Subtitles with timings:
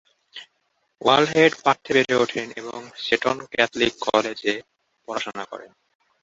[1.01, 4.53] ওয়ালহেড পার্থে বেড়ে ওঠেন এবং সেটন ক্যাথলিক কলেজে
[5.07, 5.71] পড়াশোনা করেন।